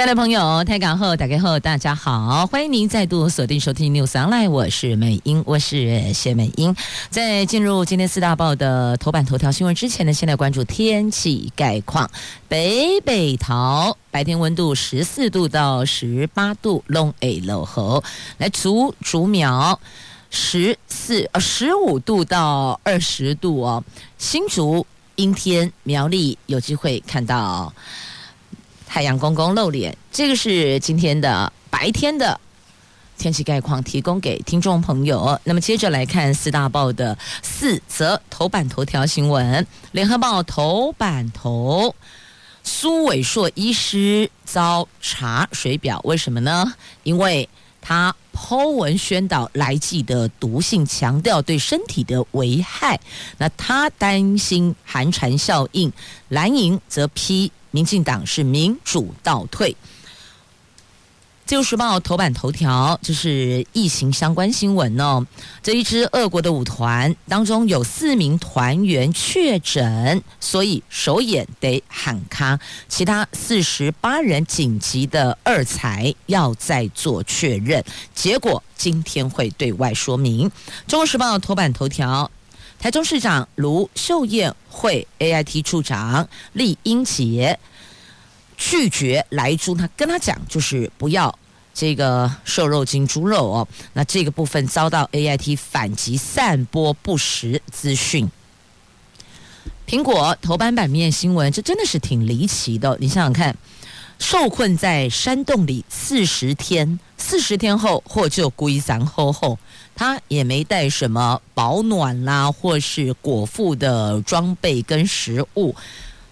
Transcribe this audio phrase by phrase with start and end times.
[0.00, 6.74] 亲爱的朋友，台港后打开后，大家好，欢迎您再度锁定收听 News Online，我是美英，我是谢美英。
[7.10, 12.10] 在进入今天四大报的头版头条新闻之前呢，先来关注天气概况。
[12.48, 18.02] 北北桃白天温度十四度到十八度，龙 A 落后
[18.38, 19.78] 来竹竹苗
[20.30, 23.84] 十四呃十五度到二十度哦，
[24.16, 24.86] 新竹
[25.16, 27.74] 阴天，苗栗有机会看到。
[28.92, 32.40] 太阳公公露脸，这个是今天的白天的
[33.16, 35.38] 天气概况，提供给听众朋友。
[35.44, 39.64] 那么接着来看四大报的四则头版头条新闻。
[39.92, 41.94] 联合报头版头，
[42.64, 46.74] 苏伟硕医师遭查水表，为什么呢？
[47.04, 47.48] 因为
[47.80, 52.98] 他 Po 文宣导莱剂的毒性，强调对身体的危害。
[53.38, 55.92] 那他担心寒蝉效应，
[56.28, 57.52] 蓝营则批。
[57.70, 59.76] 民进党是民主倒退。
[61.46, 65.26] 自由时报头版头条就是疫情相关新闻哦。
[65.60, 72.56] 这一支俄国的舞团当中有四名团员确诊，所以首演得喊卡，
[72.88, 77.84] 其他四十八人紧急的二裁要再做确认，
[78.14, 80.48] 结果今天会对外说明。
[80.86, 82.30] 中国时报头版头条。
[82.80, 87.58] 台中市长卢秀燕会 AIT 处长厉英杰
[88.56, 91.38] 拒绝来猪，他跟他讲就是不要
[91.74, 93.68] 这个瘦肉精猪肉哦。
[93.92, 98.26] 那这个部分遭到 AIT 反击，散播不实资讯。
[99.86, 102.96] 苹果头版版面新闻，这真的是挺离奇的。
[102.98, 103.54] 你想想看，
[104.18, 109.58] 受困在山洞里四十天，四十天后获救归山后后。
[110.00, 115.76] 他也没带什么保暖啦，或是果腹的装备跟食物。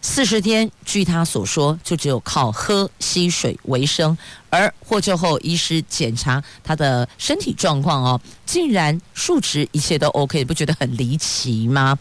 [0.00, 4.16] 四十天，据他所说，就只有靠喝溪水为生。
[4.48, 11.98] 而获救后，医师检查他的身体状况哦，竟然数值一切都 OK，不觉得很离奇吗？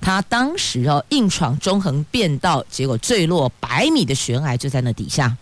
[0.00, 5.36] 他当时哦硬闯中横便道，结果坠落百米的悬崖，就在那底下。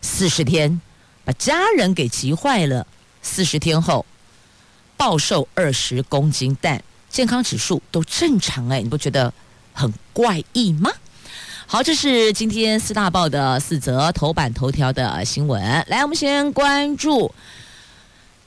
[0.00, 0.80] 四十天，
[1.24, 2.86] 把家人给急坏了。
[3.20, 4.06] 四十天后。
[4.98, 9.32] 暴瘦二十公斤，但健康指数都正常哎，你不觉得
[9.72, 10.90] 很怪异吗？
[11.66, 15.62] 好，这是今天四大报的四则头版头条的新闻。
[15.88, 17.32] 来，我们先关注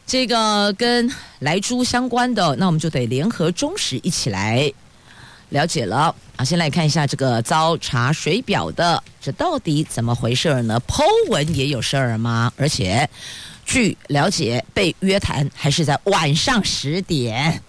[0.06, 1.10] 这个跟
[1.40, 4.72] 莱猪相关的，那我们就得联合中实一起来
[5.50, 6.44] 了解了啊。
[6.44, 12.52] 先来看一下这个遭查水表的，这到底怎么回事呢？Po 文也有事儿吗？
[12.58, 13.10] 而且。
[13.72, 17.64] 据了解，被约谈还是在晚上十点。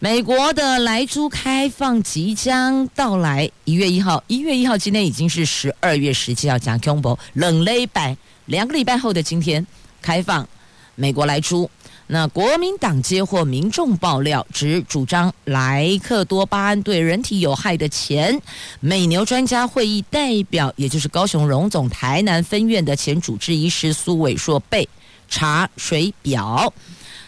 [0.00, 8.16] 美国的莱猪开放即将到来，一月一号，一月一号，今天已经是十二月十七号，讲 combo 冷了一百，
[8.46, 9.64] 两个礼拜后的今天
[10.02, 10.48] 开放
[10.96, 11.70] 美国莱猪。
[12.08, 18.36] 那国民党接获民众爆料，指主张莱克多巴胺对人体有害的前
[18.80, 24.86] 美牛专家会议代表，也就是高雄荣总台南分院的前主治医师苏伟硕被
[25.28, 26.72] 查水表，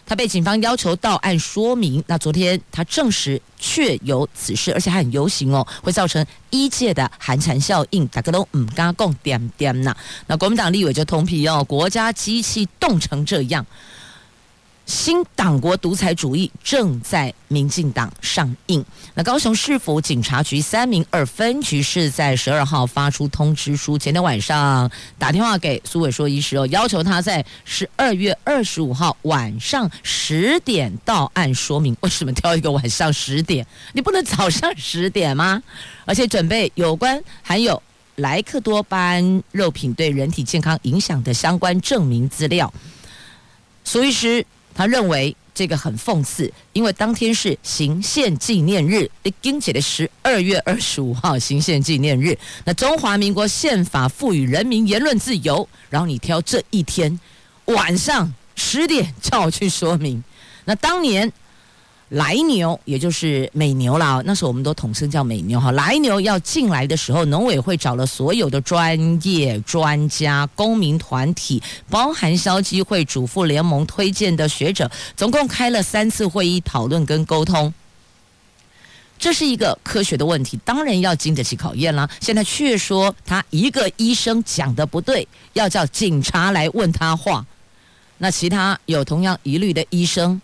[0.06, 2.02] 他被警方要求到案说明。
[2.06, 8.06] 那昨天他证实确有此事，而且还很游行哦，会造成一届的寒蝉效应。
[8.08, 9.96] 大家都唔敢讲点点呐。
[10.26, 13.64] 那国民党立委就痛批哦，国家机器冻成这样。
[14.86, 18.84] 新党国独裁主义正在民进党上映。
[19.14, 24.88] 那高雄市府警察局三民二分局是在十二号发出通知书，前天晚上
[25.18, 31.96] 打电话给苏伟硕医师哦，要求他在十二月二十五号晚上十点到案说明。
[32.02, 33.66] 为什么挑一个晚上十点？
[33.92, 35.60] 你不能早上 十点吗？
[36.04, 37.82] 而且准备有关含有
[38.14, 42.72] 莱克多巴胺肉品对人体健康影响的相关证明资料。
[43.82, 44.46] 苏医师。
[44.76, 57.18] 他认为这个很讽刺，因为当天是行宪纪念日，并且的十二月二十五号行宪纪念日，那中华民国宪法赋予人民言论自由，然后你挑这一天
[57.64, 60.22] 晚上十点叫我去说明，
[60.66, 61.32] 那当年。
[62.10, 65.72] 莱牛，也就是美牛啦，那时候我们都统称叫美牛哈。
[65.72, 71.60] 莱牛要进来的时候，农委会找了所有的专业专家、公民团体，
[71.90, 77.74] 包含消基会、主妇联盟推荐的学者，总共开了三次会议讨论跟沟通。
[79.18, 82.08] 这是一个科学的问题，当然要经得起考验啦。
[82.20, 87.44] 现在却说他一个医生讲的不对，要叫警察来问他话。
[88.18, 90.40] 那其他有同样疑虑的医生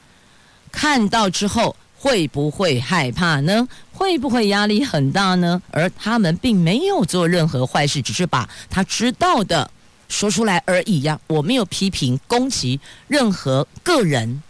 [0.72, 3.68] 看到之后，会不会害怕呢？
[3.92, 5.62] 会不会压力很大呢？
[5.70, 9.70] 而他们并没有做任何坏事，只是把他知道的
[10.08, 11.20] 说出来而已呀。
[11.28, 14.42] 我没有批评攻击任何个人。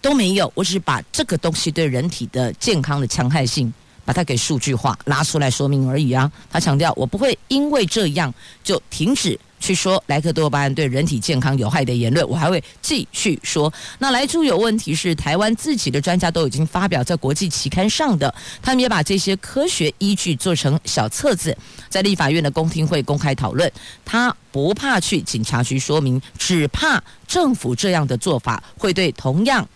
[0.00, 3.72] 都没有，我只是把这个东西对人体的健康的戕害性，
[4.04, 6.28] 把它给数据化，拿出来说明而已啊。
[6.50, 8.34] 他强调，我不会因为这样
[8.64, 13.72] 就停止去说莱克多巴胺对人体健康有害的言论，我还会继续说。
[14.00, 21.56] 那莱猪有问题是台湾自己的专家都已经发表在国际期刊上的，他们也把这些科学依据做成小册子，
[21.88, 23.70] 在立法院的公听会公开讨论。
[24.04, 29.66] 他不怕去警察局说明，只怕政府这样的做法会对同样。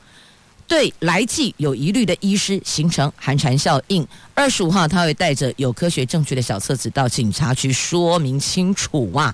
[0.68, 4.04] 对来剂有疑虑的医师形成寒蝉效应。
[4.34, 9.32] 二十五号他会带着有科学证据的小册子到警察局说明清楚啊。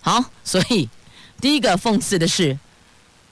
[0.00, 0.88] 好，所以
[1.40, 2.58] 第一个讽刺的是，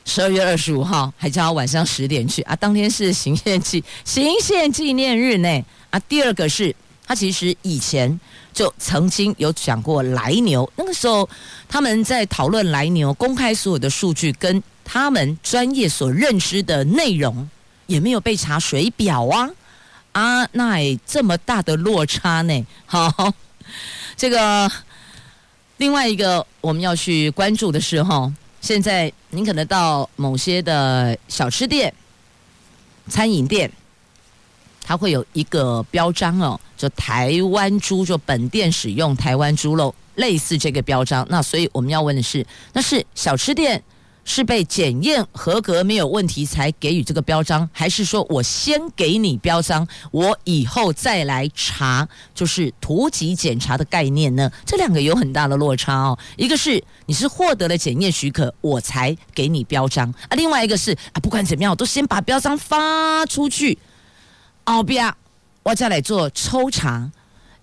[0.05, 5.99] 十二月二十五号还叫他晚上十点去啊，当天是行宪纪行宪纪念日呢啊。
[6.00, 6.75] 第二个是
[7.06, 8.19] 他其实以前
[8.53, 11.29] 就曾经有讲过来牛，那个时候
[11.69, 14.62] 他们在讨论来牛，公开所有的数据跟。
[14.91, 17.47] 他们专业所认知的内容
[17.88, 19.50] 也没有被查水表啊
[20.12, 22.67] 啊，那这么大的落差呢？
[22.87, 23.35] 好，
[24.17, 24.73] 这个
[25.78, 31.92] 另外一个我们要去关注的是哈，现在您可能到某些的小吃店、
[33.08, 33.70] 餐饮店，
[34.82, 41.25] 它会有一个标章哦，就台湾猪，就本店使用台湾猪肉，类似这个标章。
[41.30, 43.80] 那所以我们要问的是，那是小吃店？
[44.28, 54.52] 是被检验合格没有问题才给予这个标章，还是说我先给你标章，我以后再来查，就是突击检查的概念呢？
[54.66, 56.19] 这两个有很大的落差哦。
[56.36, 63.78] 一个是你是获得了检验许可，我才给你标章啊；另外一个是啊，不管怎么样，我都先把标章发出去，
[64.66, 65.10] 后边
[65.62, 67.10] 我再来做抽查，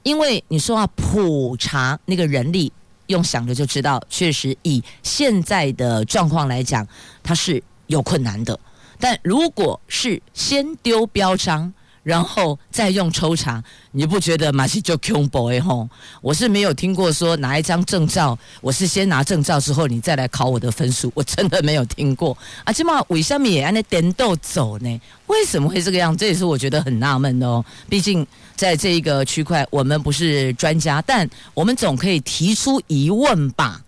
[0.01, 2.73] 因为你说要普查那个人力。
[3.07, 6.87] 用想着就知道，确实以现在的状况来讲，
[7.23, 8.59] 它是有困难的。
[8.99, 15.89] 但如果是先丢标章，然后再用抽查，你不觉得马西就恐怖哎吼？
[16.21, 22.37] 我是没有听过说拿一张证照，我是先拿证照之后你再来考我的分数，我真的没有听过。
[22.63, 25.01] 啊，起码为什么也按那点豆走呢？
[25.25, 26.15] 为什么会这个样？
[26.15, 27.65] 这也是我觉得很纳闷的哦。
[27.89, 28.25] 毕竟
[28.55, 33.81] 在这一个区块，我们不是专家，但我们总可以提出疑问吧。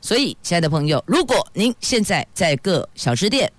[0.00, 3.50] 所以，亲爱的朋友，如果您现在在各小吃店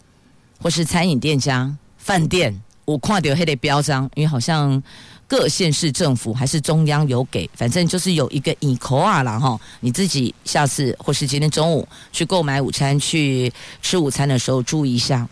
[0.62, 4.82] 或是餐饮店家、饭店，我看到黑的标章，因为好像
[5.28, 9.60] 各县市政府还是中央有给，反正就是有一个以口啊啦哈。
[9.80, 13.52] 你自己下次或是今天中午去购买午餐、去
[13.82, 15.28] 吃午餐的时候注意一下，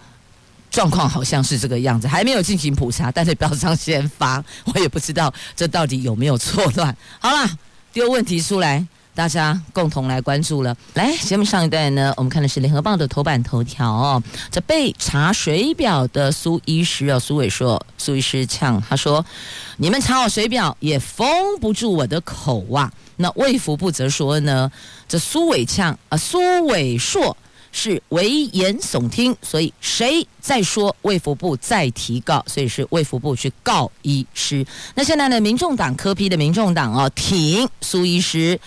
[0.74, 4.44] 状况好像是这个样子，还没有进行普查，但是标上先发，
[4.74, 6.98] 我也不知道这到底有没有错乱。
[7.20, 7.48] 好了，
[7.94, 8.86] 丢问题出来。
[9.16, 10.76] 大家共同来关注了。
[10.96, 14.24] 来，节目上一段呢，我们看的是《联合报》的头版头条哦。
[14.50, 19.24] 这被查水表的苏医师哦，苏伟硕，苏医师呛他说
[19.78, 21.28] ：“你们查我水表也封
[21.62, 24.72] 不住我的口啊。”那卫福部则说呢，
[25.08, 27.38] 这苏伟呛啊，苏伟硕
[27.74, 34.66] 是危言耸听，所以谁在说卫福部再提告，所以是卫福部去告医师。
[34.96, 38.58] 那现在呢，民众党科批的民众党哦，挺苏医师。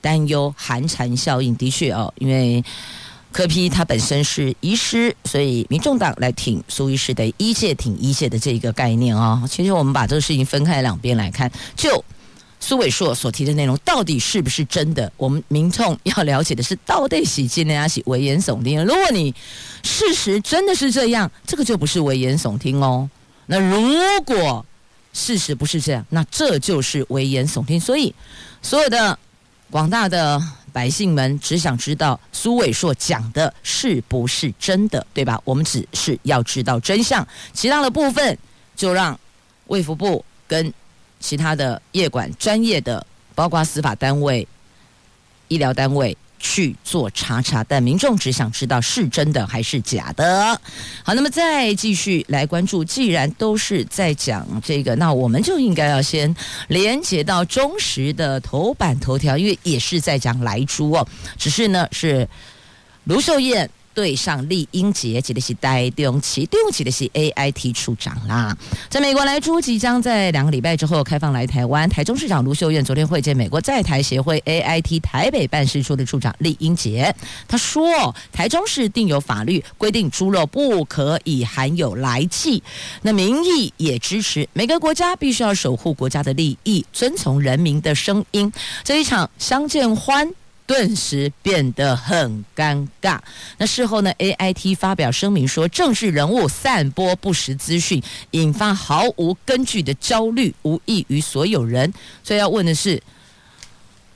[0.00, 2.64] 担忧寒蝉效应，的确哦，因为
[3.32, 9.48] 柯批他本身是医师，所以民众党来挺苏医师的医界挺医界的这一个概念啊、哦。
[9.50, 12.02] 其实我们把这个事情分开两边来看，就
[12.60, 15.10] 苏伟硕所提的内容到底是不是真的？
[15.16, 18.84] 我们民众要了解的是，到底是真的还是危言耸听？
[18.84, 19.34] 如果你
[19.82, 23.08] 事实真的是这样，这个就不是危言耸听哦。
[23.46, 23.92] 那如
[24.24, 24.64] 果
[25.12, 27.80] 事实不是这样，那这就是危言耸听。
[27.80, 28.14] 所以
[28.62, 29.18] 所有的。
[29.70, 35.38] 广大的百姓们只想知道苏伟硕讲的是不是真的，对吧？
[35.44, 38.38] 我们只是要知道真相，其他的部分
[38.74, 39.20] 就让
[39.66, 40.72] 卫福部跟
[41.20, 44.46] 其他的业管专业的，包括司法单位、
[45.48, 46.16] 医疗单位。
[46.40, 50.54] 去做查查，但民众只想知道是真的还是假的。
[51.02, 56.32] 好，那么再继续来关注，既然都是在讲这个，那我们就应该要先
[56.68, 61.04] 连接到中时的头版头条，因为也是在讲莱猪哦。
[61.36, 62.28] 只是呢，是
[63.02, 63.68] 卢秀燕
[63.98, 68.56] 对上酈英杰，记得是台中市，对不起的是 AIT 处长啦。
[68.88, 77.12] 在美国莱猪即将在两个礼拜之后开放来台湾，台中市长卢秀燕昨天会见美国在台协会 AIT 台北办事处的处长酈英杰，
[77.48, 82.62] 他说，台中市定有法律规定猪肉不可以含有来气，
[83.02, 88.52] 那民意也支持，每个国家必须要守护国家的利益，遵从人民的声音。
[88.84, 90.32] 这一场相见欢。
[90.68, 93.18] 顿时变得很尴尬。
[93.56, 101.90] 那事后呢？AIT 发表声明说，政治人物散播不实资讯，引发毫无根据的焦虑，无益于所有人。
[102.22, 103.02] 所以要问的是，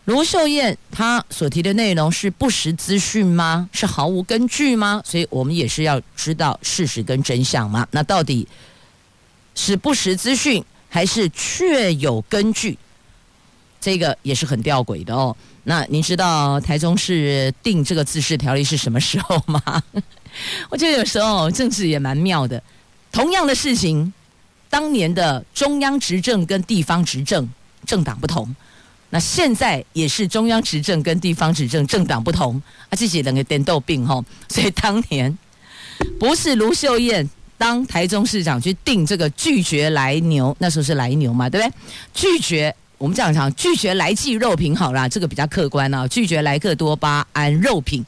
[0.05, 3.71] 卢秀燕她所提的内容是不实资讯吗？
[3.73, 5.01] 是毫无根据吗？
[5.07, 7.89] 所以我们也是要知道事实跟真相嘛。
[7.93, 8.47] 那到底
[9.55, 12.77] 是不实资讯，还是确有根据？
[13.81, 15.35] 这个也是很吊诡的哦。
[15.65, 19.61] 那您知道台中市定这个自治条例是什么时候吗？
[20.69, 22.61] 我觉得有时候政治也蛮妙的。
[23.13, 24.13] 同样的事情，
[24.69, 27.49] 当年的中央执政跟地方执政
[27.87, 28.53] 政党不同，
[29.11, 34.25] 那现在也是中央执政跟地方执政政党不同啊，这些人给颠倒病吼。
[34.49, 35.39] 所以当年
[36.19, 41.75] 不是卢秀燕当台中市长去定这个拒绝来牛，那时候是来牛嘛，对不对？
[42.13, 42.75] 拒绝。
[43.03, 46.07] 我们这样讲，拒绝莱剂肉品好啦，这个比较客观啊。
[46.07, 48.07] 拒绝莱克多巴胺肉品，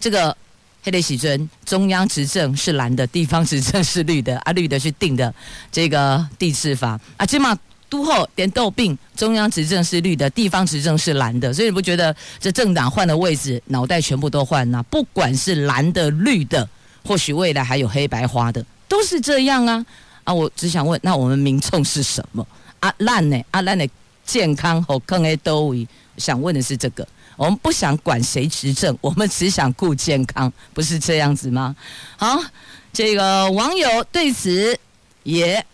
[0.00, 0.36] 这个
[0.82, 5.32] 黑雷喜尊中央执政是蓝的，地方执政是绿的，啊绿的去定的
[5.70, 7.56] 这个地治法啊，起码
[7.88, 14.82] 都后点豆病，中央执政是绿的，地方执政是蓝的，所以你不觉得这政党换的位置，脑袋全部都换了？
[14.82, 16.68] 不管是蓝的、绿的，
[17.04, 19.86] 或许未来还有黑白花的，都是这样啊
[20.24, 20.34] 啊！
[20.34, 22.44] 我只想问，那我们民众是什么
[22.80, 22.92] 啊？
[22.98, 23.40] 烂呢？
[23.52, 23.86] 啊烂呢？
[24.24, 25.86] 健康和更爱多维，
[26.16, 27.06] 想问的是这个。
[27.36, 31.74] 我们不想管谁执政，我们只想顾健康，不是这样子吗？
[32.16, 32.40] 好，
[32.92, 34.78] 这个网友对此
[35.22, 35.64] 也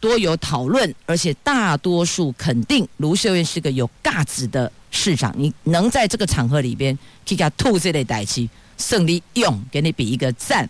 [0.00, 5.32] 多有讨论，而且大多数肯定卢秀燕是个有架子的市长。
[5.38, 10.68] 你能在这个场合里边去给他吐这类代气，胜利用给你比一个赞。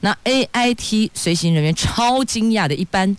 [0.00, 3.16] 那 AIT 随行人员超惊讶的，一般。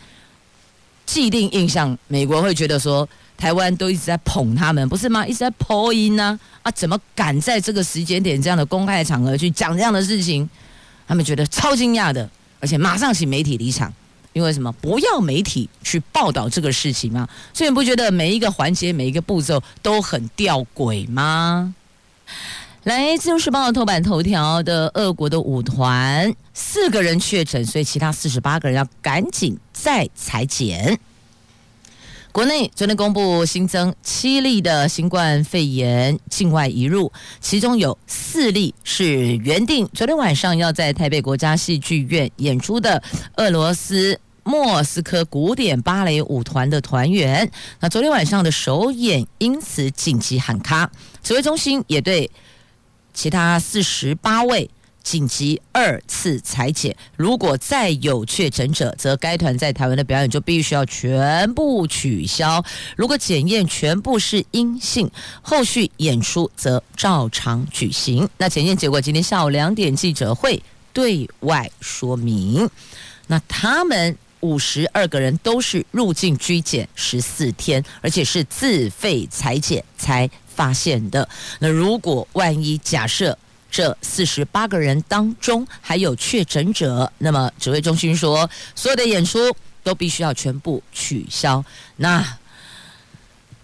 [1.06, 5.25] 既定印象，美国会觉得说台湾都一直在捧他们，不是吗？
[5.25, 6.38] 一直在泼音呢？
[6.62, 10.48] 啊，怎么敢在这个时间点这样的公开场合去讲这样的事情？
[11.08, 12.29] 他们觉得超惊讶的，
[12.60, 13.91] 而且马上请媒体离场，
[14.34, 14.69] 因为什么？
[14.74, 17.27] 不要媒体去报道这个事情吗？
[17.53, 21.74] 所以你不觉得每一个环节、每一个步骤都很吊诡吗？
[22.84, 31.00] 来，自由时报头版头条的俄国的舞团四个人确诊，所以其他四十八个人要赶紧再裁剪。
[32.32, 43.02] 国内昨天公布新增七例的新冠肺炎境外移入，其中有四例是原定昨天晚上要在台北国家戏剧院演出的
[43.38, 47.52] 俄罗斯莫斯科古典芭蕾舞团的团员。
[47.80, 50.92] 那昨天晚上的首演因此紧急喊卡，
[51.24, 52.30] 指挥中心也对。
[53.12, 54.70] 其他四十八位
[55.10, 62.63] 紧急二次裁检，如果再有确诊者，则该团在台湾的表演就必须要全部取消。
[62.96, 65.10] 如果检验全部是阴性，
[65.42, 68.30] 后续演出则照常举行。
[68.38, 70.62] 那检验结果今天下午两点记者会
[70.94, 72.70] 对外说明。
[73.25, 80.30] 那他们五十二个人都是入境居检十四天，而且是自费裁检才。
[80.60, 81.25] 发现的。
[81.60, 83.38] 那如果万一假设
[83.72, 89.40] 这四十八个人当中还有确诊者，那么指挥中心说，所有的演出
[89.84, 91.64] 都必须要全部取消。
[91.98, 92.26] 那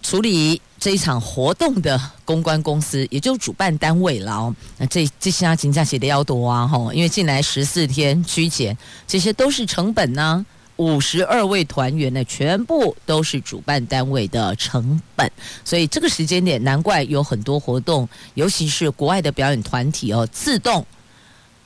[0.02, 4.54] 处理这一场活动的公关公司，也就是主办单位了哦。
[4.78, 10.46] 那这这些请假写的要多啊，吼，因为进来十四天居检，这些都是成本呢。
[10.76, 15.30] 五十二位团员呢，全部都是主办单位的成本，
[15.64, 20.84] 所以这个时间点，难怪有很多活动，尤其是国外的表演团体哦，自动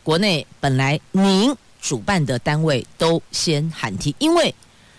[0.03, 4.55] 国内本来您主办的单位都先喊停，因为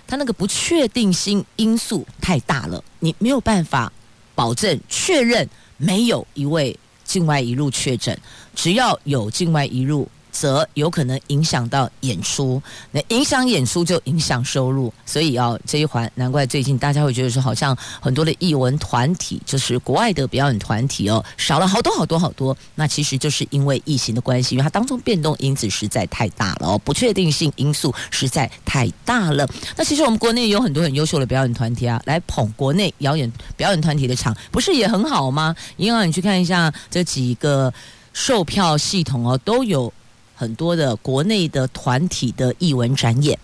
[0.06, 3.92] 他那个不确定性因素太大了，你没有办法
[4.36, 8.20] 保证确认没有一位境外移入确诊，
[8.54, 10.10] 只要有境外移入。
[10.32, 12.62] 则有可能影响到演出，
[12.92, 22.56] 那影响演出就影响收入，所以哦，这一环难怪最近大家会觉得说，好像很多的艺文团体，就是国外的表演团体哦，少了好多好多好多。
[22.76, 29.48] 那其实就是因为疫情的关系，因为它当中变动因子实在太大了哦，不确定性因素实在太大了。
[29.76, 35.56] 那其实我们国内有很多很优秀的表演团体啊，来捧国内表演表演团体的场，不是也很好吗？
[35.78, 37.74] 因为你去看一下这几个。
[38.14, 39.94] 售票系统哦，都有
[40.42, 43.38] 很多的国内的团体的艺文展演。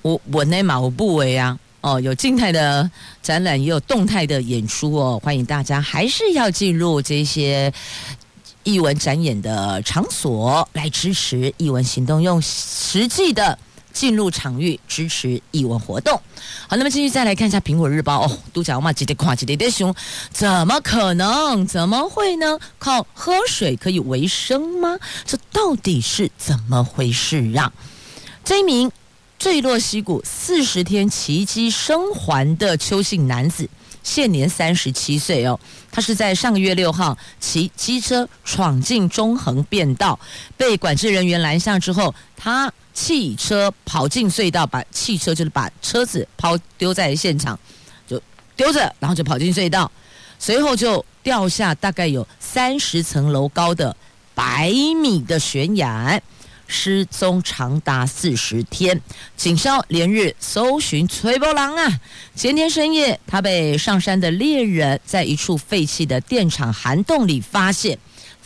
[0.00, 2.90] 我我内马我不为啊，哦，有静态的
[3.20, 5.20] 展览，也有动态的演出哦。
[5.22, 7.70] 欢迎大家还是要进入这些
[8.62, 13.58] 艺文展演的场所来支持艺文行动，用实际的。
[13.92, 16.20] 进入场域支持义文活动。
[16.68, 19.94] 好，那么继续再来看一下《苹果日报》哦，都讲嘛，几点跨几点的熊，
[20.32, 21.66] 怎么可能？
[21.66, 22.58] 怎么会呢？
[22.78, 24.98] 靠喝水可以为生吗？
[25.24, 27.72] 这到底是怎么回事啊？
[28.44, 28.90] 这一名
[29.38, 33.68] 坠落溪谷四十天奇迹生还的邱姓男子，
[34.02, 35.58] 现年三十七岁哦，
[35.90, 40.18] 他是在上个月六号骑机车闯进中横便道，
[40.56, 42.72] 被管制人员拦下之后，他。
[43.02, 47.58] 汽车跑进隧道，把汽车就是把车子抛丢在现场，
[48.06, 48.20] 就
[48.54, 49.90] 丢着，然后就跑进隧道，
[50.38, 53.96] 随后就掉下大概有三十层楼高的
[54.34, 56.20] 百米的悬崖，
[56.66, 59.00] 失踪长达四十天，
[59.34, 62.00] 警消连日搜寻崔波郎啊！
[62.36, 67.98] 前天深夜，他被上山的猎人在一处废弃的电厂涵洞里发现。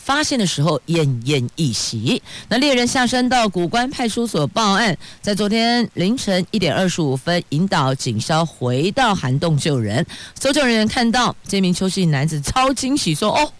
[0.05, 10.05] 发现的时候奄奄一息，那猎人下山到古关派出所报案，在昨天凌晨一点二十五分，引导警消回到涵洞救人。
[10.39, 13.51] 搜救人员看到这名邱姓男子，超惊喜说：“哦，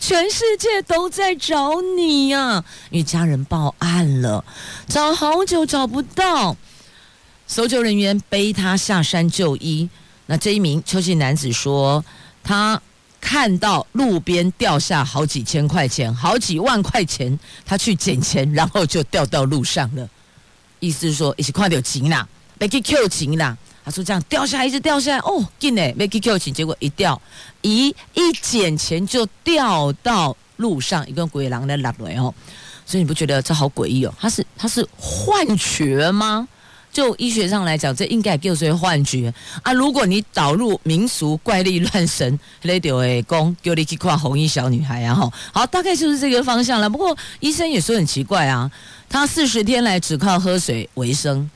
[0.00, 4.44] 全世界都在找你呀、啊！”因为家人报案了，
[4.88, 6.56] 找好久找不到，
[7.46, 9.88] 搜救人员背他下山就医。
[10.26, 12.04] 那这一名邱姓男子说，
[12.42, 12.82] 他。
[13.22, 20.06] 看到路边掉下好几千块钱、好几万块钱，他去捡钱，然后就掉到路上了。
[20.80, 23.56] 意思是说，一起快点钱啦，没去扣钱啦。
[23.84, 27.20] 他说这样掉下来，一直掉下来，哦，紧嘞，没去扣钱，结果一掉，
[27.62, 32.34] 一一捡钱就掉到路上，一个鬼狼的落来哦。
[32.84, 34.12] 所以你不觉得这好诡异哦？
[34.18, 36.46] 他是他是幻觉吗？
[36.92, 39.32] 就医学上来讲，这应该就是幻觉
[39.62, 39.72] 啊！
[39.72, 45.14] 如果你导入民俗怪力乱神，那就会讲叫你去看红衣小女孩啊！
[45.14, 46.90] 哈，好，大概就是这个方向了。
[46.90, 48.70] 不过医生也说很奇怪啊，
[49.08, 51.50] 他四十天来只靠喝水为生，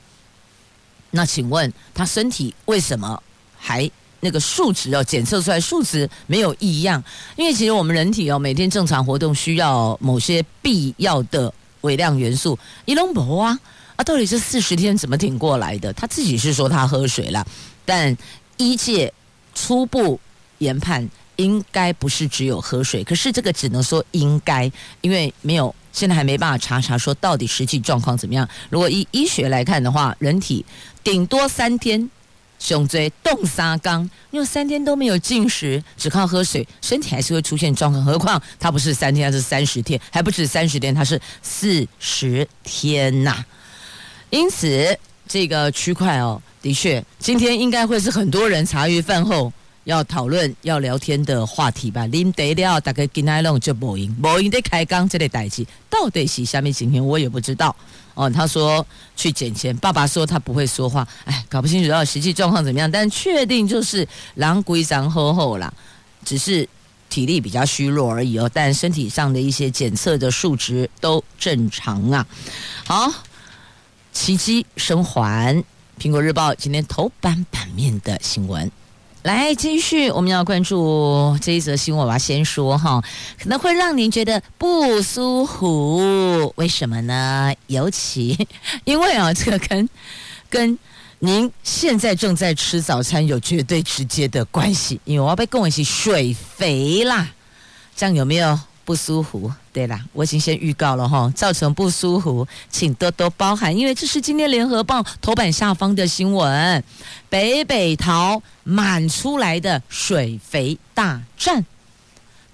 [1.11, 3.21] 那请问他身体为什么
[3.55, 3.87] 还
[4.21, 7.03] 那个数值哦检测出来数值没有异样？
[7.35, 13.59] 因为其实我们人体哦每天正常活动需要某些必要的微量元素，一龙博啊。
[13.97, 15.91] 啊，到底这四十天怎么挺过来的？
[15.91, 17.45] 他自己是说他喝水了，
[17.83, 18.15] 但
[18.55, 19.11] 医界
[19.53, 20.19] 初步
[20.59, 28.47] 研判应该不是只有喝水，可是这个只能说应该，因为没有现在还没办法查查说到底实际状况怎么样。
[28.69, 30.63] 如果以医学来看的话，人体
[31.03, 32.09] 顶多三天，
[32.59, 38.03] 胸椎冻沙缸，因为三天都没有进食，只靠喝水，身体还是会出现状况。
[38.05, 43.43] 何况他不是三天，他是三十天，还不止三十天，他是四十天呐、
[44.29, 49.51] 因此，这个区块哦，的确，今天应该会是很多人茶余饭后
[49.85, 52.05] 要讨论、要聊天的话题吧。
[52.07, 57.73] 林德了，大概今天弄就无赢，无赢的开讲这类代志，到底是虾米情形，我也不知道。
[58.15, 58.85] 哦，他说
[59.15, 62.91] 去捡钱，爸爸说他不会说话，哎，搞不清楚到实际状况怎么样。
[62.91, 65.71] 但确定就是狼归狼，吼吼啦，
[66.25, 66.67] 只是
[67.09, 68.49] 体力比较虚弱而已哦。
[68.53, 72.27] 但身体上的一些检测的数值都正常啊。
[72.85, 73.13] 好。
[74.17, 75.63] 奇迹生还，
[75.99, 78.69] 苹果日报今天头版版面的新闻，
[79.21, 82.05] 来继续，我们要关注这一则新闻。
[82.05, 82.99] 我要先说哈，
[83.39, 87.53] 可能会让您觉得不舒服，为什么呢？
[87.67, 88.47] 尤其
[88.85, 89.87] 因为啊，这个跟
[90.49, 90.79] 跟
[91.19, 97.29] 您现在正在吃早餐有绝对直接的关系，因为我要被跟我一起水肥啦，
[97.95, 98.59] 这样有没有？
[98.83, 106.83] 不舒服，对啦，我已经先预告了哈，造成不舒服，请多多包涵，因为这是今天联合报头版下方的新闻，
[107.29, 111.63] 北北桃满出来的水肥大战，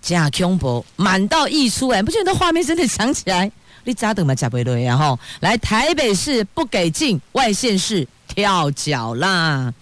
[0.01, 3.49] 假恐怖满到溢出来，不觉得画面真的想起来？
[3.85, 4.35] 你咋等嘛？
[4.35, 9.73] 假贝瑞然后来台北市不给进，外县市跳脚啦。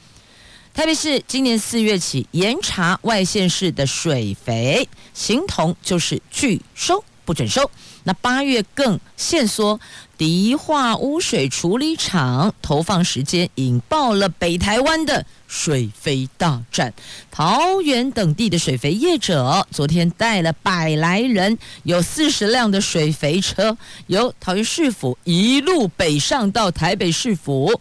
[0.76, 7.72] 台北市今年四月起严查外县市的水肥，形同就是拒收不准收。
[8.04, 9.80] 那八月更限缩
[10.18, 16.94] 迪化污水处理厂投放时间，引爆了北台湾的水肥大战。
[17.32, 27.80] 桃园等地的水肥业者昨天带了百来人，有四十辆的水肥车，由桃园市府一路北上到台北市府。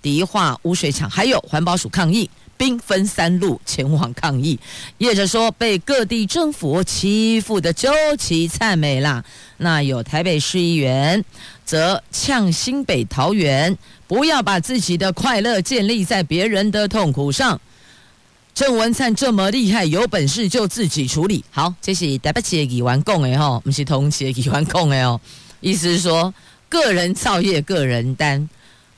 [0.00, 2.28] 迪化污水厂，还有环保署抗议，
[2.62, 4.56] 兵分三路前往抗议。
[4.98, 9.24] 业者说被各地政府欺负的究其惨美啦。
[9.56, 11.24] 那有台北市议员
[11.64, 17.60] 则呛新北桃园，不要把自己的快乐建立在别人的痛苦上。
[18.54, 21.44] 郑文灿这么厉害，有本事就自己处理。
[21.50, 25.20] 好，这是台北市的议员讲的吼，不是同市的议员讲的哦。
[25.60, 26.32] 意思是说，
[26.68, 28.48] 个人造业，个人担。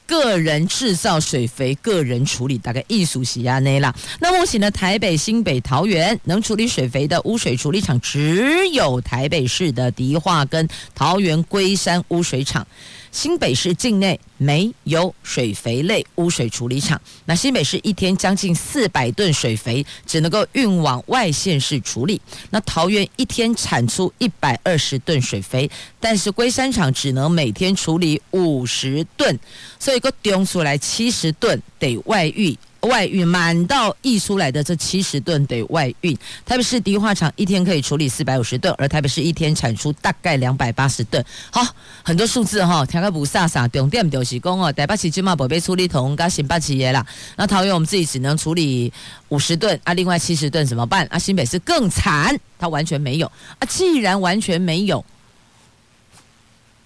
[0.06, 3.94] 个人制造水肥，个人处理，大概艺术西亚内啦。
[4.20, 12.66] 那目前呢，台北、新北、桃园能处理水肥的污水处理厂，只有台北市的迪化跟桃园龟山污水厂。
[13.14, 22.20] 新北市境内没有水肥类污水处理厂，那新北市一天将近四百吨水肥，只能够运往外县市处理。
[22.50, 29.38] 那桃园一天产出一百二十吨水肥，但是龟山厂只能每天处理五十吨，
[29.78, 32.58] 所以个丢出来七十吨得外运。
[32.84, 41.24] 外运满到溢出来的这七十吨得外运，台北市迪化厂一天可以处理四百五十吨，而台北市一天产出大概两百八十吨。
[41.50, 41.66] 好，
[42.02, 47.06] 很多数字哈，听个不飒飒，重点就是讲哦，台北市起码不被处理桶跟新北市的啦。
[47.36, 48.92] 那桃园我们自己只能处理
[49.28, 51.06] 五十吨啊，另外七十吨怎么办？
[51.06, 53.26] 啊，新北市更惨，它完全没有
[53.58, 53.66] 啊。
[53.68, 55.04] 既然完全没有，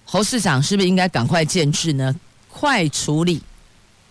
[0.05, 2.15] 侯市长是不是应该赶快建置呢？
[2.47, 3.41] 快处理。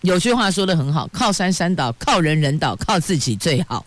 [0.01, 3.85] 有句话说得很好，靠山山倒，靠人人倒，靠自己最好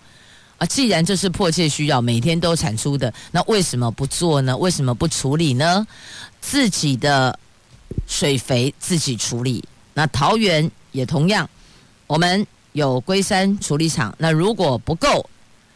[0.58, 0.66] 啊！
[0.66, 4.56] 既然这是迫切需要，每天都产出的，那为什么不做呢？
[4.56, 5.86] 为什么不处理呢？
[6.40, 7.38] 自己的
[8.06, 9.64] 水肥自己处理。
[9.94, 11.48] 那桃园也同样，
[12.06, 15.28] 我们有龟山处理厂，那如果不够，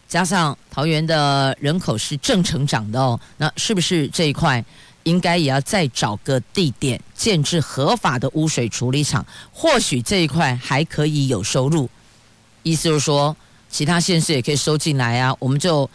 [0.06, 4.64] 加上桃园的人口是正成长的哦，那是不是这一块？
[5.06, 11.88] 应该也要再找个地点建置合法的污水处理厂，或许这一块还可以有收入。
[12.64, 13.34] 意思就是说，
[13.70, 15.88] 其他县市也可以收进来啊，我们就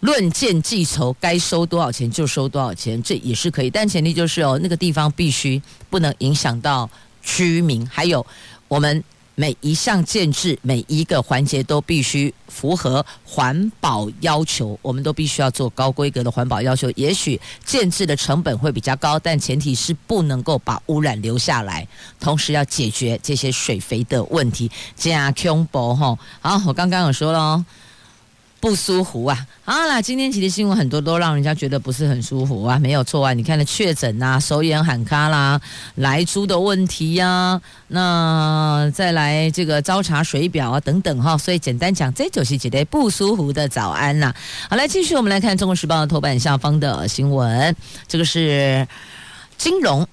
[0.00, 3.70] 论件计酬，该收多少钱就收多少钱，这也是可以。
[3.70, 6.90] 但前提就是哦，那个地方必须不能影响到
[7.22, 8.26] 居民，还有
[8.66, 9.02] 我们。
[9.40, 16.90] 每一项建制，每一个环节都必须符合环保要求，我们都必须要做高规格的环保要求。
[16.96, 21.86] 也许建制的成本会比较高，但前提是不能够把污染留下来，
[22.18, 24.68] 同时要解决这些水肥的问题。
[24.96, 26.18] 加恐怖哈！
[26.40, 27.64] 好，我刚刚有说了。
[28.60, 29.46] 不舒服啊！
[29.64, 33.32] 好啦，今天其实新闻很多都让人家觉得不是很舒服啊，没有错啊。
[33.32, 35.60] 你看的确诊啊，手眼喊卡啦，
[35.96, 41.38] 莱猪的问题呀、啊，那再来这个招查水表啊等等哈。
[41.38, 44.34] 所以简单讲，这就是几类不舒服的早安呐、
[44.68, 47.74] 好，来继续我们来看《中国时报》的头版下方的新闻，
[48.08, 48.86] 这个是
[49.56, 50.06] 金融。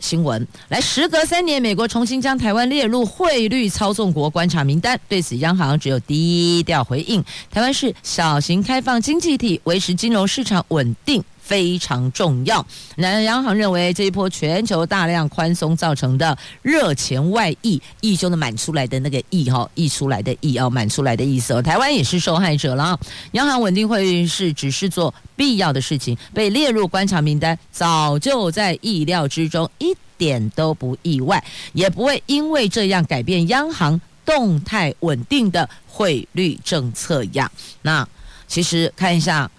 [0.00, 4.98] 新闻来，时隔三年，美国重新将台湾列入汇率操纵国观察名单。
[5.08, 7.24] 对此，央行只有低调回应。
[7.50, 12.64] 台湾是小型开放经济体，维持金融市场稳定非常重要。
[12.96, 21.62] 南央行认为，这一波全球大量宽松造成的热钱外溢，溢中的满出来的那个溢哈，溢出来的溢哦，满出来的意思哦。
[21.62, 23.00] 台湾也是受害者了。
[23.32, 37.50] 央行稳定汇率是只是做必要的事情，被列入观察名单，早就在意料之中，一点都不意外，也不会因为这样改变央行动态稳定的汇率政策呀。
[37.80, 38.06] 那
[38.46, 39.50] 其实看一下。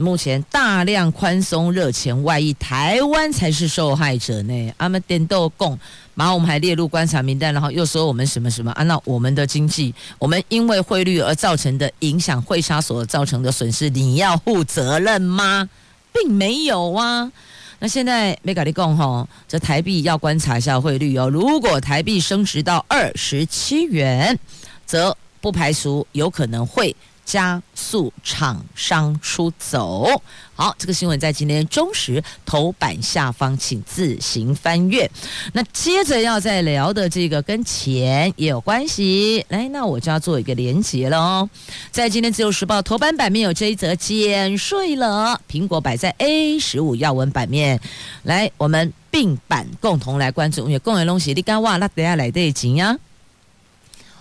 [0.00, 4.72] 目前大量宽松热钱外溢，台湾才是受害者呢。
[4.78, 5.78] 阿们点都共，
[6.14, 8.82] 然后我们还列入观察名单，然后又说我们什么什么啊？
[8.84, 15.68] 那我们的经济，我们因为汇率而造成的影响，汇差所造成的损失，你要负责任吗？
[16.12, 17.30] 并没有啊。
[17.78, 21.28] 那现在没跟你共吼，这台币要观察一下汇率哦。
[21.30, 24.38] 如果台币升值到二十七元，
[24.84, 26.94] 则不排除有可能会。
[27.24, 30.22] 加速厂商出走。
[30.54, 35.10] 好，这个新闻在今天中时头版下方，请自行翻阅。
[35.54, 41.48] 那接着要再聊的这个跟钱也有关系，来，那我就要做一个连结了哦。
[41.90, 47.80] 在今天自由时报头版版面有这一则减税了，苹果摆在 A 十五要闻版面。
[48.24, 52.98] 来，我们并版共同来关注，因为共有东西你敢哇，那等下来得钱呀。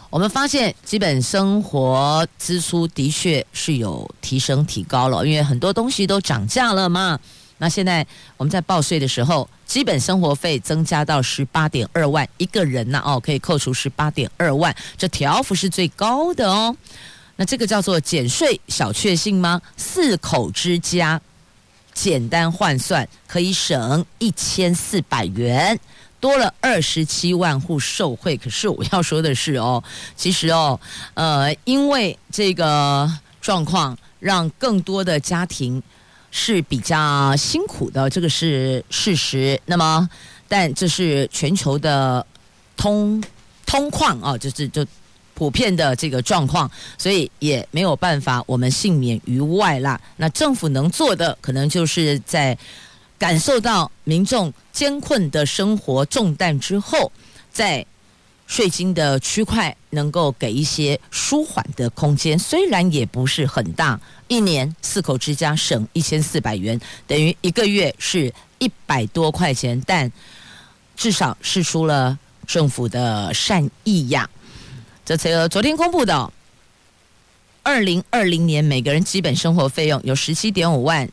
[0.10, 7.19] 我们发现，基本生活支出的确是有提升、提高了，因为很多东西都涨价了嘛。
[7.60, 16.76] 那现在我们在报税的时候，基本生活费增加到十八点二万一个人呢，哦，可以扣除十八点二万，这条幅是最高的哦。
[17.36, 19.62] 那这个叫做减税小确幸吗？
[19.78, 21.22] 四口之家
[21.93, 25.80] 简单换算可以省一千四百元。
[26.20, 28.38] 多了二十七万户受惠。
[28.38, 29.84] 可是我要说的是哦，
[30.16, 30.80] 其实哦，
[31.14, 35.82] 呃，因为这个状况，让更多的家庭
[36.32, 39.60] 是比较辛苦的，这个是事实。
[39.66, 40.10] 那么，
[40.48, 42.26] 但这是全球的
[42.78, 43.24] 通
[43.66, 44.86] 通况啊，就是就。
[45.36, 49.98] 普遍的这个状况，所以也没有办法，我们幸免于外啦。
[50.18, 52.58] 那政府能做的，可能就是在
[53.20, 57.12] 感受到民众艰困的生活重担之后，
[57.52, 57.86] 在
[58.48, 70.12] 税金的区块能够给一些舒缓的空间，虽然也不是很大，一年四口之家省一千四百元，等于一个月是一百多块钱，但
[70.96, 74.28] 至少是出了政府的善意呀。
[75.06, 76.32] 这次昨天公布的，
[77.62, 81.08] 二零二零年每个人基本生活费用有十七点五万，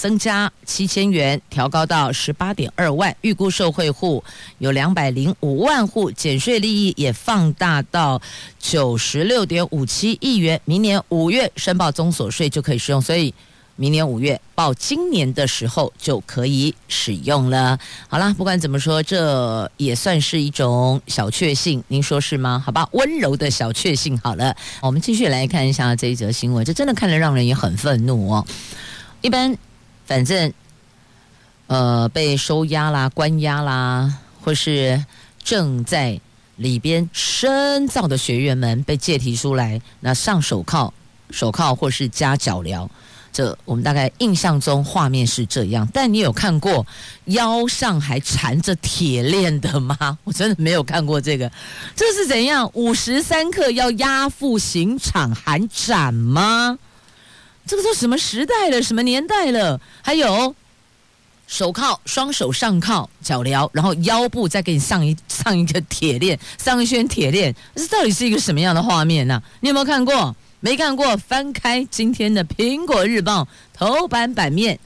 [0.00, 3.14] 增加七千元，调高到十八点二万。
[3.20, 4.24] 预估受惠户
[4.56, 8.22] 有两百零五万户，减税利益也放大到
[8.58, 10.58] 九十六点五七亿元。
[10.64, 13.34] 明年五月申报综所税就可以使用，所以。
[13.76, 17.78] 明年五月报今年的时候就可以使用了。
[18.08, 22.62] 好啦，不管怎么说，这也算是一种小确幸，您说是吗？
[22.62, 24.18] 好吧，温柔的小确幸。
[24.18, 28.46] 好了，我们继续来看一下这一则新闻，这真的看了让人也很愤怒哦。
[29.22, 29.56] 一般，
[30.10, 30.52] 反正
[31.68, 35.04] 呃被收押啦、关押啦，或是
[35.44, 36.20] 正在
[36.56, 40.92] 里边深造的学员们被借提出来，那上手铐、
[41.30, 42.88] 手铐或是加脚镣。
[43.32, 46.84] 这我们大概印象中画面是这样，但你有看过
[47.26, 50.18] 腰上还缠着铁链的吗？
[50.24, 51.48] 我真的没有看过这个，
[51.94, 52.68] 这是怎样？
[52.74, 56.76] 五时三刻要押赴刑场还斩吗？
[57.70, 58.82] 这个都什么时代了？
[58.82, 59.80] 什么年代了？
[60.02, 60.52] 还有
[61.46, 69.40] 手铐，双手上铐，脚镣，然后腰部再给你上一上一个铁链，上一圈铁链，这到底是一个什么样的画面呢？
[69.60, 70.34] 你有没有看过？
[70.58, 74.76] 没看过，翻开今天的《苹果日报》头版版面，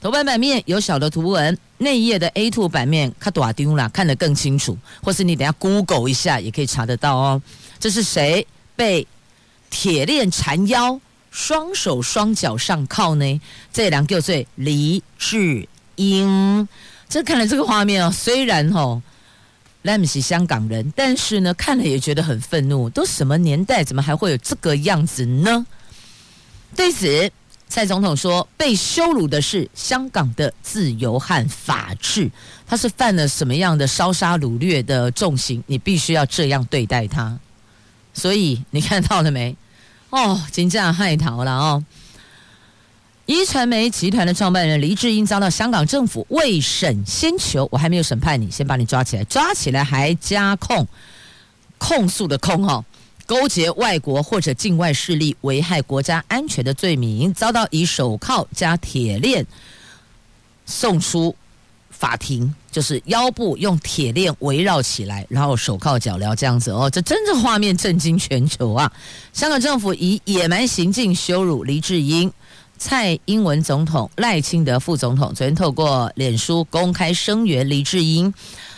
[0.00, 4.74] 头版版面有小的图文，内页的 A2 版面看大丢了，看得更清楚。
[5.02, 7.42] 或是你等下 Google 一下，也可以查得到哦。
[7.78, 9.06] 这是谁被
[9.68, 10.98] 铁链缠腰，
[11.32, 13.40] 双手双脚上铐呢？
[13.72, 16.68] 这两个罪，黎智英。
[17.08, 19.02] 这看了这个画面哦，虽然哦。
[19.82, 22.88] 莱姆是香港人，但是呢，看了也觉得很愤怒。
[22.88, 25.66] 都什么年代，怎么还会有这个样子呢？
[26.76, 27.28] 对此，
[27.68, 32.30] 蔡总统说，被羞辱的是香港的自由和法治。
[32.64, 35.60] 他是犯了什么样的烧杀掳掠的重刑？
[35.66, 37.36] 你必须要这样对待他。
[38.14, 39.56] 所以你看到了没？
[40.12, 41.82] 哦，真正害逃了哦。
[43.26, 50.86] 壹传媒集团的创办人黎智英遭到香港政府未审先求，我还没有审判你，先把你抓起来，抓起来还加控
[51.78, 52.84] 控诉的控哦，
[53.24, 59.46] 勾结外国或者境外势力危害国家安全的罪名，遭到以手铐加铁链
[60.66, 61.34] 送出
[62.02, 68.92] 法庭，就是腰部用铁链围绕起来，然后手铐脚镣这样子哦，这真正画面震惊全球啊！
[69.32, 72.32] 香港政府以野蛮行径羞辱黎智英。
[72.76, 78.34] 蔡英文总统、赖清德副总统昨天透过脸书公开声援黎智英。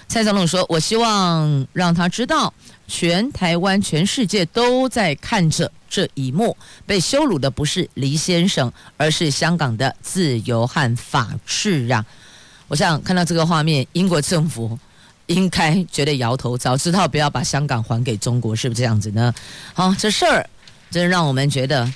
[0.06, 2.52] 蔡总统说：“我希望让他知道，
[2.86, 6.54] 全台湾、全世界都在看着这一幕。
[6.84, 12.04] 被羞辱的不是黎先生，而是香港的自由和法治啊！”
[12.68, 14.78] 我想看到这个画面，英国政府
[15.26, 19.32] 应该觉得摇头，早知道不要把香港还给中国，是不是这样子呢？
[19.72, 20.48] 好，这事儿
[20.90, 21.92] 真让我们觉得。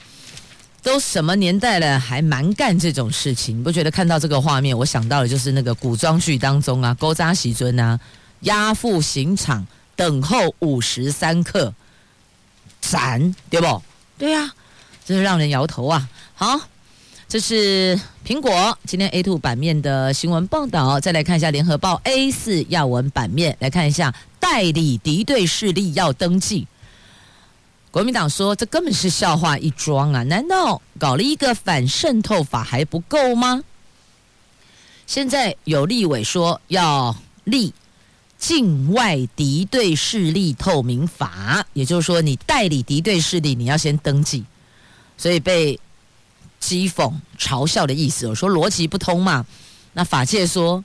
[0.81, 3.59] 都什么年代了，还蛮干这种事情？
[3.59, 7.98] 你不觉得看到这个画面，我想到的就是那个古装剧当中啊，勾扎喜尊啊，
[8.42, 11.74] 押赴刑场等候五时三刻
[12.81, 13.83] 斩，对不？
[14.16, 14.54] 对呀、啊，
[15.04, 16.09] 真是让人摇头啊！
[16.35, 16.59] 好，
[17.29, 20.99] 这是苹果今天 A2 版面的新闻报道。
[20.99, 26.67] 再来看一下联合报 A4 要闻版面，来看一下代理敌对势力要登记。
[27.91, 30.23] 国民党说：“这根本是笑话一桩啊！
[30.23, 33.62] 难道搞了一个反渗透法还不够吗？
[35.07, 37.14] 现在有立委说要
[37.45, 37.75] 立
[38.38, 44.45] 境外敌对势力透明法，也就是说，你代理敌对势力，你要先登记，
[45.19, 45.79] 所以被
[46.62, 48.27] 讥讽嘲笑的意思。
[48.29, 49.47] 我说逻辑不通嘛？
[49.92, 50.85] 那法界说。”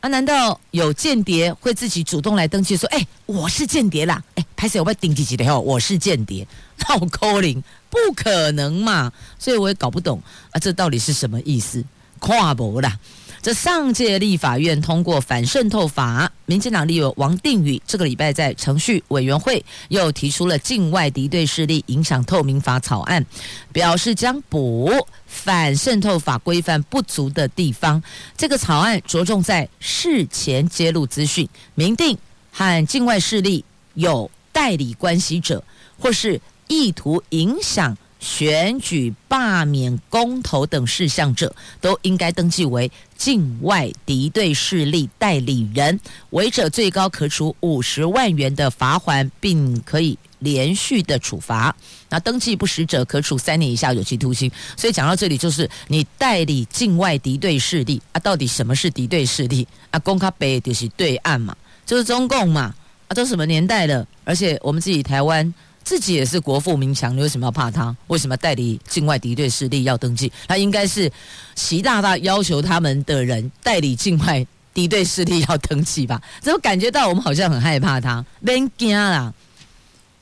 [0.00, 0.08] 啊？
[0.08, 4.22] 难道有间谍会自己主动来登记说：“哎、我是间谍啦！
[4.34, 6.46] 哎、拍摄我被顶几级的哦，我是间谍。”
[6.86, 9.10] 那我扣零，不可能嘛！
[9.38, 11.82] 所以我也搞不懂啊，这到底是什么意思？
[12.18, 12.98] 跨博啦，
[13.44, 23.22] 这上届立法院通过反渗透法，民进党立委王定宇这个礼拜在程序委员会又提出了境外敌对势力影响透明法草案，
[23.70, 24.90] 表示将补
[25.26, 28.02] 反渗透法规范不足的地方。
[28.34, 32.16] 这个草案着重在事前揭露资讯，明定
[32.50, 35.62] 和境外势力有代理关系者，
[35.98, 37.94] 或是意图影响。
[38.24, 51.76] 选举、罢免、公投等事项者，都应该登记为境外敌对势力代理人，违者最高可处五十万元的罚锾，并可以连续的处罚。
[52.08, 54.50] 那登记不实者，可处三年以下有期徒刑。
[54.74, 59.98] 所以讲到这里，就是你代理境外敌对势力啊，到底什么是敌对势力啊？
[59.98, 62.74] 公卡北就是对岸嘛，就是中共嘛
[63.08, 64.06] 啊，都什么年代了？
[64.24, 65.52] 而且我们自己台湾。
[65.84, 67.94] 自己也是国富民强，你为什么要怕他？
[68.06, 70.32] 为什么代理境外敌对势力要登记？
[70.48, 71.10] 他应该是
[71.54, 76.20] 习大大要求他们的人代理境外敌对势力要登记吧？
[76.40, 78.24] 怎么感觉到我们好像很害怕他？
[78.44, 79.32] 别惊啦！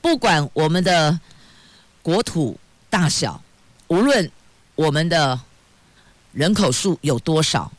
[0.01, 1.17] 不管我们的
[2.01, 3.41] 国土大小，
[3.87, 4.29] 无论
[4.75, 5.39] 我们的
[6.33, 7.71] 人口数有多少，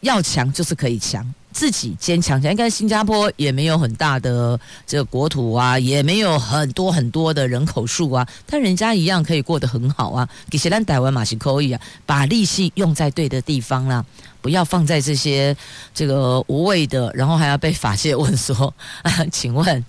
[0.00, 1.34] 要强就是可以强。
[1.54, 10.28] 自己坚强起来，应该新加坡也没有很大的这个国土啊，也没有很多很多的人口数啊，但人家一样可以过得很好啊。
[10.50, 14.04] 给谁让台湾马西可以啊，把利息用在对的地方啦，
[14.42, 15.56] 不要放在这些
[15.94, 19.84] 这个无谓的，然后还要被法界问说，啊， 请问。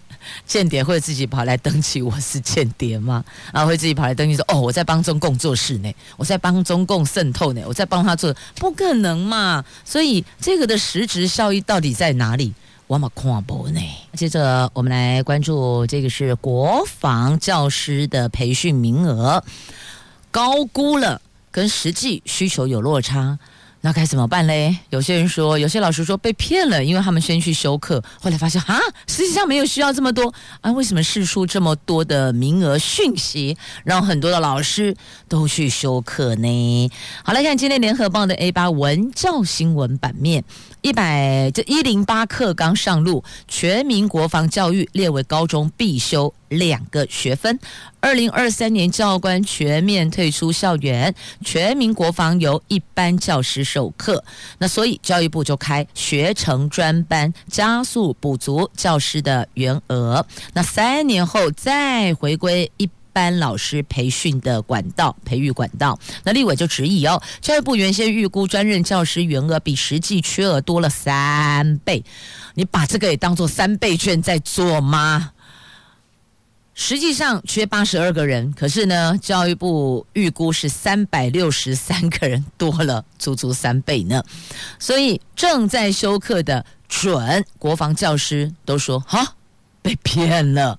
[0.46, 3.24] 间谍会自己跑来登记我是间谍吗？
[3.54, 9.64] 然后会自己跑来登记说：“哦，我在帮中共做事呢，我在帮中共渗透呢，我在帮他做，不可能嘛！
[9.84, 12.54] 所以这个的实质效益到底在哪里？
[12.88, 13.80] 我们看不呢。
[14.14, 19.44] 接着我们来关注这个是国防教师的培训名额
[20.32, 23.40] 高估了，跟实际需求有落差。”
[23.86, 24.76] 那该怎么办嘞？
[24.90, 30.72] 有些人说，有些老师说被骗了，因为他们先去修课，后来发现啊，实际上没有需要这么多啊。
[30.72, 34.98] 为什么试出这么多的名额讯息，让很多的老师
[35.30, 36.92] 都去修课呢？
[37.24, 40.44] 好，来看今天联合报的 A 八文教新闻版面。
[40.86, 47.60] 一百这一零八课纲上路，全民国防教育列为高中必修两个学分。
[48.00, 54.24] 二零二三年教官全面退出校园，全民国防由一般教师授课。
[54.60, 60.24] 那所以教育部就开学成专班，加速补足教师的员额。
[60.54, 62.88] 那三年后再回归一。
[63.16, 72.04] 班老师培训的管道，培育管道，那立委就质疑哦，教育部原先预估专任教师员额比实际缺额多了三倍，
[72.56, 75.32] 你把这个也当做三倍券在做吗？
[76.74, 84.22] 实际上缺八十二个人，可是呢，教育部预估是三百六十三个人，多了足足三倍呢，
[84.78, 89.36] 所以正在休课的准国防教师都说哈，
[89.82, 90.78] 被骗了。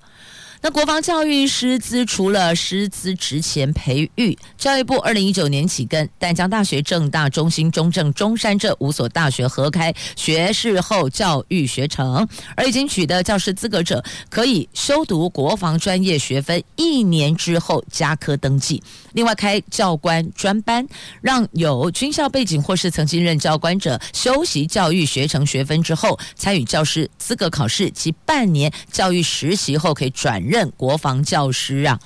[0.67, 12.27] 那国防教育师资除了师资职前培育，教育部二零一九年起跟淡江大学、政大、中兴、中正、中山这五所大学合开学士后教育学程，
[12.57, 18.83] 而已经取得教师资格者，可以修读国防专业学分，一年之后加科登记。
[19.13, 20.85] 另外开教官专班，
[21.23, 31.99] 让有军校背景或是曾经任教官者，修习教育学程学分之后，参与教师资格考试及半年教育实习后，可以转任国防教师啊，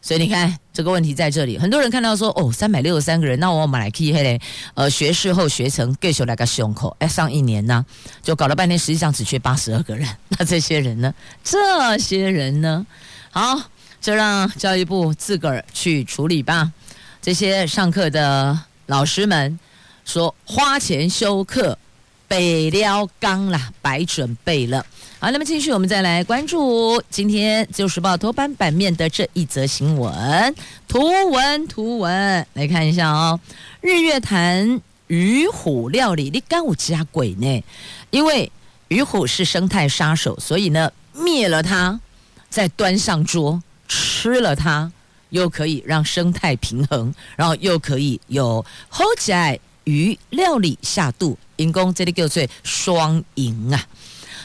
[0.00, 4.40] 所以你看这个问题在这里，很多人看到说哦，三百六十三个人，那我们来看嘞，
[4.74, 7.84] 呃，学士后学程继续来个胸口，哎，上一年呢，
[8.22, 10.08] 就搞了半天，实际上只缺八十二个人，
[10.38, 11.12] 那这些人呢？
[11.42, 12.86] 这些人呢？
[13.30, 13.60] 好，
[14.00, 16.72] 就让教育部自个儿去处理吧。
[17.20, 19.58] 这些上课的老师们
[20.06, 21.78] 说，花钱修课，
[22.26, 24.84] 备了刚啦，白准备了。
[25.22, 30.54] 好，那么继续，我们再来关注今天《自由时报》头版版面的这一则新闻
[30.88, 31.68] 图文。
[31.68, 33.38] 图文来看一下哦，
[33.82, 37.62] 日月潭鱼虎料理，你敢有加鬼呢？
[38.08, 38.50] 因为
[38.88, 42.00] 鱼虎是生态杀手，所以呢，灭了它，
[42.48, 44.90] 再端上桌吃了它，
[45.28, 53.86] 又可以让生态平衡，然后又可以有好起来鱼料理下肚，因公这里叫做双赢啊。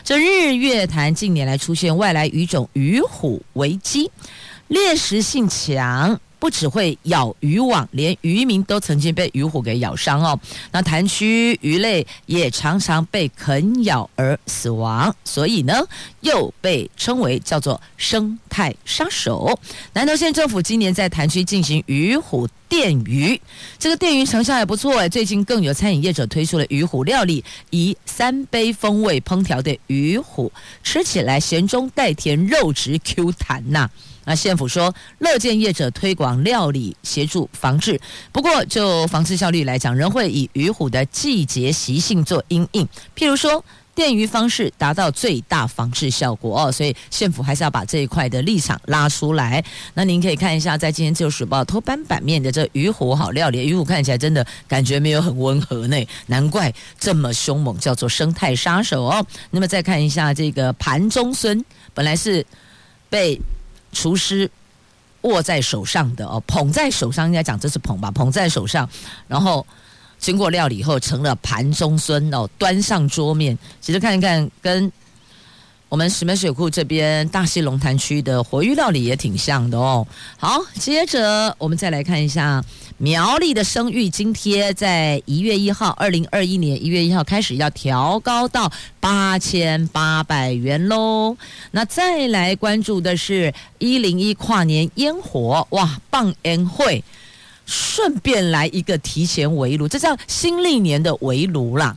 [0.05, 4.11] 这日月潭近年来出现外来鱼种鱼虎危机，
[4.67, 10.39] 猎食性强，不只会咬渔网，连渔民都曾经被鱼虎给咬伤哦。
[10.71, 15.83] 那潭区鱼类也常常被啃咬而死亡，所以呢，
[16.21, 19.59] 又被称为叫做生态杀手。
[19.93, 23.39] 南投县政府今年在潭区进行鱼虎电鱼，
[23.79, 25.07] 这个电鱼成效也不错哎。
[25.07, 30.51] 最近更有餐饮业者推出了鱼虎料理，以三杯风味烹调的鱼虎，
[30.83, 33.89] 吃起来咸中带甜，肉质 Q 弹呐。
[34.25, 37.97] 那县府说，乐见业者推广料理，协助防治。
[38.33, 42.85] 不过，就防治效率来讲，仍会以鱼虎的季节习性做因应。
[43.15, 43.63] 譬如说，
[43.95, 46.71] 电鱼方式达到最大防治效果哦。
[46.71, 49.63] 所以，县府还是要把这一块的立场拉出来。
[49.93, 59.25] 那您可以看一下，在今天《自由时报》头版版面的这鱼虎好料理，鱼虎看起来真的感觉没有很温和呢， 难怪这么凶猛，叫做生态杀手哦。
[59.49, 62.45] 那么再看一下这个盘中孙，本来是
[63.09, 63.39] 被
[63.93, 64.49] 厨师
[65.21, 68.89] 握在手上的哦，捧在手上，应该讲这是捧吧，捧在手上，
[69.27, 69.65] 然后
[70.17, 73.57] 经过料理后成了盘中孙哦，端上桌面。
[73.81, 74.91] 其实看一看，跟
[75.87, 80.05] 我们石门水库这边大溪龙潭区的活鱼料理也挺像的哦。
[80.37, 82.63] 好，接着我们再来看一下。
[82.97, 91.35] 苗栗的生育津贴在一月一号，二零二一年一月一号开始要调高到八千八百元喽。
[91.71, 97.03] 那再来关注的是一零一跨年烟火，哇，棒烟会，
[97.65, 101.95] 顺便来一个提前围炉，这叫新历年的围炉啦。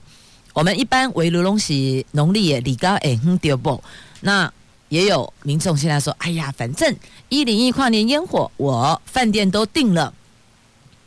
[0.55, 3.83] 我们一般围炉东西农历也李高哎哼丢不？
[4.21, 4.53] 那
[4.89, 6.95] 也有民众现在说，哎呀，反正
[7.29, 10.13] 一零一跨年烟火，我饭店都订了。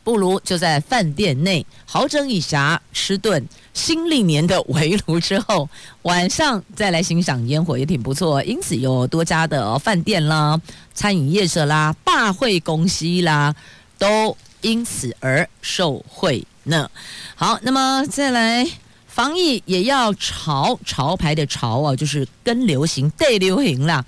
[0.03, 5.69] 不如就在饭店内好整以暇，吃顿新历年的围炉之后，
[6.01, 8.41] 晚上再来欣赏烟火也挺不错。
[8.43, 10.59] 因此有多家的饭店啦、
[10.93, 13.53] 餐饮业者啦、大会公司啦，
[13.99, 16.89] 都因此而受贿呢。
[17.35, 18.67] 好，那么再来
[19.07, 24.05] 防疫也要潮潮牌的潮啊，就是跟流行对流行啦。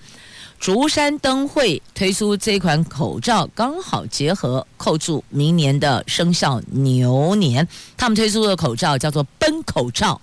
[0.59, 7.67] 竹山灯会推出这款口罩，刚好结合扣住明年的生肖牛年。
[7.97, 10.21] 他们推出的口罩叫做“奔口罩”，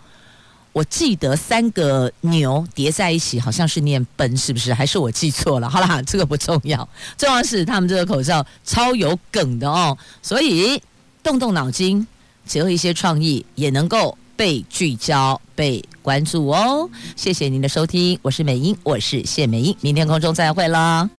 [0.72, 4.72] 我记得三个牛叠在一起，好像是念“奔”，是不是？
[4.72, 5.68] 还是我记错了？
[5.68, 9.98] 好啦，这个不重要，重要是他们这个口罩超有梗的哦。
[10.22, 10.80] 所以
[11.24, 12.06] 动动脑筋，
[12.46, 21.10] 结合一些创意，也能够被聚焦、被关注哦，谢谢您的收听，我是美英，我是谢美英，明天空中再会啦。